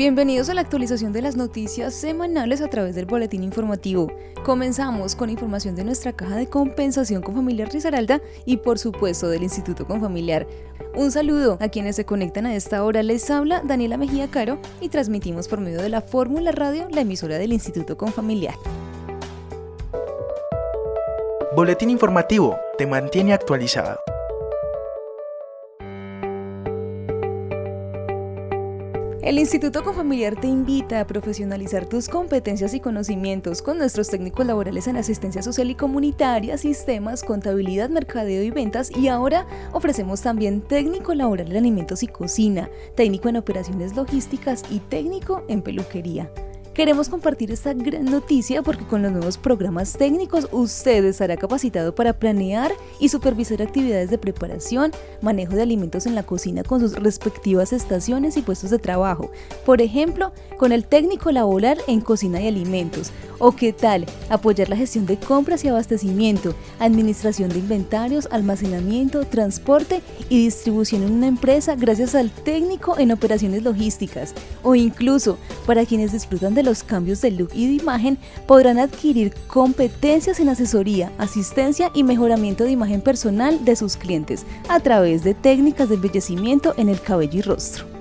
[0.00, 4.10] Bienvenidos a la actualización de las noticias semanales a través del boletín informativo.
[4.46, 7.68] Comenzamos con información de nuestra caja de compensación con Familiar
[8.46, 10.46] y por supuesto del Instituto Confamiliar.
[10.94, 13.02] Un saludo a quienes se conectan a esta hora.
[13.02, 17.36] Les habla Daniela Mejía Caro y transmitimos por medio de la Fórmula Radio, la emisora
[17.36, 18.54] del Instituto Confamiliar.
[21.54, 23.98] Boletín informativo te mantiene actualizado.
[29.22, 34.86] El Instituto Confamiliar te invita a profesionalizar tus competencias y conocimientos con nuestros técnicos laborales
[34.86, 41.12] en asistencia social y comunitaria, sistemas, contabilidad, mercadeo y ventas y ahora ofrecemos también técnico
[41.12, 46.30] laboral en alimentos y cocina, técnico en operaciones logísticas y técnico en peluquería.
[46.74, 52.12] Queremos compartir esta gran noticia porque con los nuevos programas técnicos usted estará capacitado para
[52.12, 57.72] planear y supervisar actividades de preparación, manejo de alimentos en la cocina con sus respectivas
[57.72, 59.32] estaciones y puestos de trabajo.
[59.66, 63.10] Por ejemplo, con el técnico laboral en cocina y alimentos.
[63.40, 70.02] O qué tal, apoyar la gestión de compras y abastecimiento, administración de inventarios, almacenamiento, transporte
[70.28, 74.34] y distribución en una empresa gracias al técnico en operaciones logísticas.
[74.62, 79.34] O incluso, para quienes disfrutan de los cambios de look y de imagen, podrán adquirir
[79.46, 85.34] competencias en asesoría, asistencia y mejoramiento de imagen personal de sus clientes a través de
[85.34, 88.00] técnicas de embellecimiento en el cabello y rostro.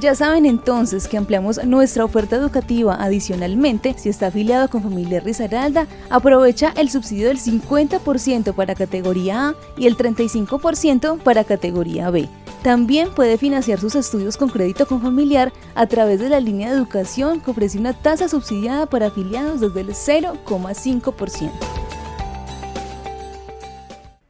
[0.00, 3.94] Ya saben entonces que ampliamos nuestra oferta educativa adicionalmente.
[3.96, 9.86] Si está afiliado con Familia Risaralda, aprovecha el subsidio del 50% para categoría A y
[9.86, 12.28] el 35% para categoría B.
[12.64, 16.78] También puede financiar sus estudios con crédito con familiar a través de la línea de
[16.78, 21.50] educación que ofrece una tasa subsidiada para afiliados desde el 0,5%.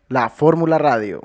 [0.09, 1.23] La Fórmula Radio.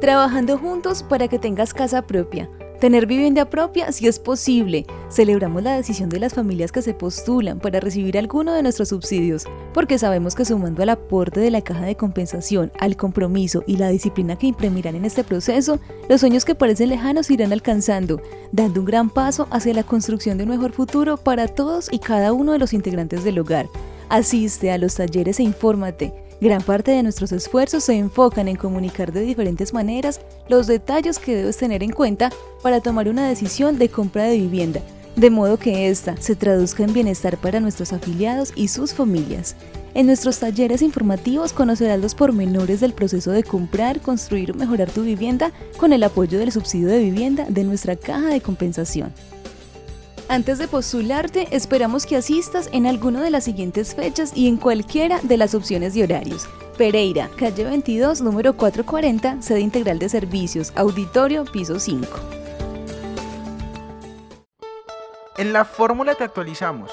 [0.00, 2.48] Trabajando juntos para que tengas casa propia.
[2.80, 4.86] Tener vivienda propia si es posible.
[5.10, 9.44] Celebramos la decisión de las familias que se postulan para recibir alguno de nuestros subsidios,
[9.74, 13.90] porque sabemos que sumando al aporte de la caja de compensación, al compromiso y la
[13.90, 18.86] disciplina que imprimirán en este proceso, los sueños que parecen lejanos irán alcanzando, dando un
[18.86, 22.58] gran paso hacia la construcción de un mejor futuro para todos y cada uno de
[22.60, 23.66] los integrantes del hogar.
[24.08, 26.29] Asiste a los talleres e infórmate.
[26.40, 31.36] Gran parte de nuestros esfuerzos se enfocan en comunicar de diferentes maneras los detalles que
[31.36, 32.30] debes tener en cuenta
[32.62, 34.80] para tomar una decisión de compra de vivienda,
[35.16, 39.54] de modo que ésta se traduzca en bienestar para nuestros afiliados y sus familias.
[39.92, 45.02] En nuestros talleres informativos conocerás los pormenores del proceso de comprar, construir o mejorar tu
[45.02, 49.12] vivienda con el apoyo del subsidio de vivienda de nuestra caja de compensación.
[50.30, 55.18] Antes de postularte, esperamos que asistas en alguna de las siguientes fechas y en cualquiera
[55.24, 56.48] de las opciones de horarios.
[56.78, 62.06] Pereira, calle 22, número 440, sede integral de servicios, auditorio, piso 5.
[65.38, 66.92] En la fórmula te actualizamos.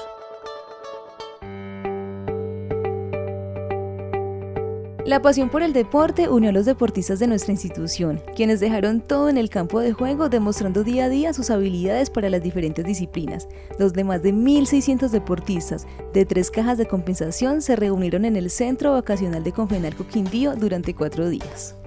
[5.07, 9.29] La pasión por el deporte unió a los deportistas de nuestra institución, quienes dejaron todo
[9.29, 13.47] en el campo de juego demostrando día a día sus habilidades para las diferentes disciplinas.
[13.79, 18.49] Los de más de 1.600 deportistas de tres cajas de compensación se reunieron en el
[18.49, 21.77] Centro Vacacional de Confenalco Quindío durante cuatro días.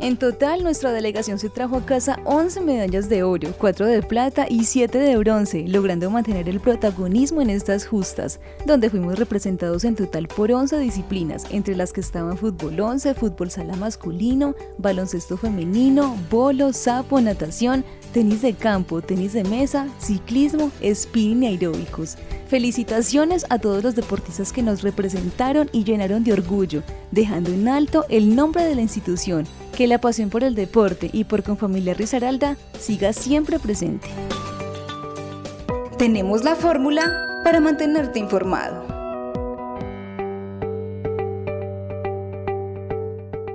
[0.00, 4.46] En total, nuestra delegación se trajo a casa 11 medallas de oro, 4 de plata
[4.48, 9.94] y 7 de bronce, logrando mantener el protagonismo en estas justas, donde fuimos representados en
[9.94, 16.16] total por 11 disciplinas, entre las que estaban fútbol 11, fútbol sala masculino, baloncesto femenino,
[16.28, 22.16] bolo, sapo, natación, tenis de campo, tenis de mesa, ciclismo, spinning y aeróbicos.
[22.48, 28.04] Felicitaciones a todos los deportistas que nos representaron y llenaron de orgullo, dejando en alto
[28.08, 32.56] el nombre de la institución que la pasión por el deporte y por Confamiliar Risaralda
[32.78, 34.08] siga siempre presente.
[35.98, 38.93] Tenemos la fórmula para mantenerte informado.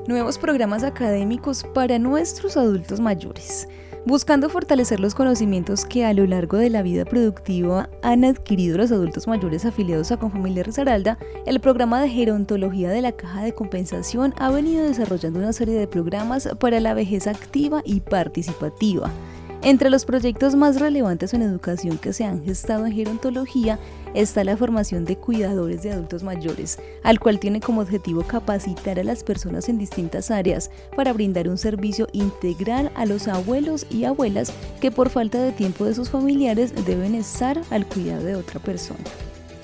[0.09, 3.67] Nuevos programas académicos para nuestros adultos mayores
[4.07, 8.91] buscando fortalecer los conocimientos que a lo largo de la vida productiva han adquirido los
[8.91, 14.33] adultos mayores afiliados a Confamilia Risaralda, el programa de gerontología de la Caja de Compensación
[14.39, 19.11] ha venido desarrollando una serie de programas para la vejez activa y participativa
[19.61, 23.77] entre los proyectos más relevantes en educación que se han gestado en gerontología
[24.13, 29.03] está la formación de cuidadores de adultos mayores, al cual tiene como objetivo capacitar a
[29.03, 34.53] las personas en distintas áreas para brindar un servicio integral a los abuelos y abuelas
[34.79, 39.03] que por falta de tiempo de sus familiares deben estar al cuidado de otra persona.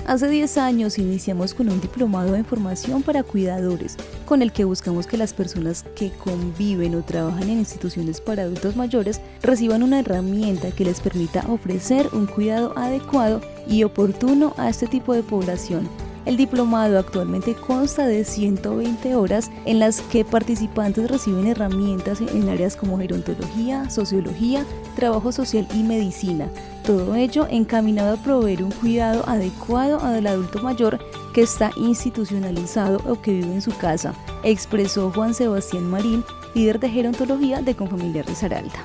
[0.06, 3.98] Hace 10 años iniciamos con un diplomado en formación para cuidadores,
[4.28, 8.76] con el que buscamos que las personas que conviven o trabajan en instituciones para adultos
[8.76, 14.86] mayores reciban una herramienta que les permita ofrecer un cuidado adecuado y oportuno a este
[14.86, 15.90] tipo de población
[16.26, 22.76] el diplomado actualmente consta de 120 horas en las que participantes reciben herramientas en áreas
[22.76, 26.50] como gerontología, sociología, trabajo social y medicina.
[26.84, 31.00] Todo ello encaminado a proveer un cuidado adecuado al adulto mayor
[31.34, 34.14] que está institucionalizado o que vive en su casa,
[34.44, 36.24] expresó Juan Sebastián Marín,
[36.54, 38.80] líder de gerontología de Confamiliar Risaralda.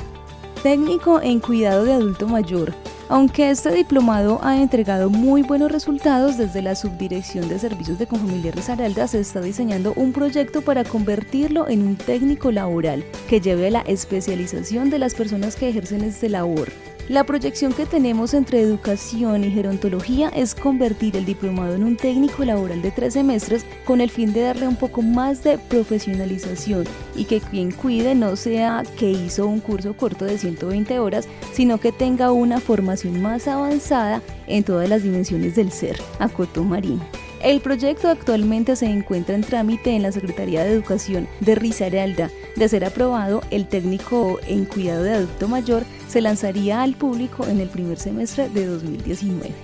[0.62, 2.74] Técnico en cuidado de adulto mayor,
[3.10, 8.54] aunque este diplomado ha entregado muy buenos resultados, desde la Subdirección de Servicios de Confamiliar
[8.54, 13.70] Risaralda se está diseñando un proyecto para convertirlo en un técnico laboral que lleve a
[13.70, 16.70] la especialización de las personas que ejercen este labor.
[17.10, 22.44] La proyección que tenemos entre educación y gerontología es convertir el diplomado en un técnico
[22.44, 26.84] laboral de tres semestres con el fin de darle un poco más de profesionalización
[27.16, 31.80] y que quien cuide no sea que hizo un curso corto de 120 horas, sino
[31.80, 37.00] que tenga una formación más avanzada en todas las dimensiones del ser, acotó Marín.
[37.42, 42.30] El proyecto actualmente se encuentra en trámite en la Secretaría de Educación de Risaralda.
[42.54, 47.60] De ser aprobado, el técnico en cuidado de adulto mayor se lanzaría al público en
[47.60, 49.54] el primer semestre de 2019.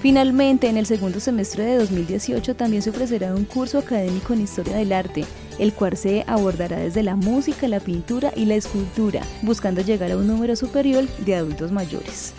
[0.00, 4.76] Finalmente, en el segundo semestre de 2018 también se ofrecerá un curso académico en Historia
[4.76, 5.24] del Arte,
[5.58, 10.16] el cual se abordará desde la música, la pintura y la escultura, buscando llegar a
[10.16, 12.34] un número superior de adultos mayores.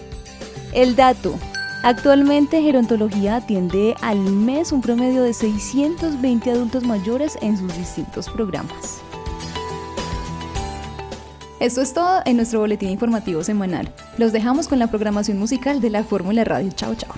[0.73, 1.37] El dato.
[1.83, 9.01] Actualmente Gerontología atiende al mes un promedio de 620 adultos mayores en sus distintos programas.
[11.61, 13.93] Esto es todo en nuestro boletín informativo semanal.
[14.17, 16.71] Los dejamos con la programación musical de la Fórmula Radio.
[16.71, 17.13] Chao, chao.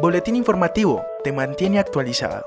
[0.00, 2.46] Boletín informativo te mantiene actualizado.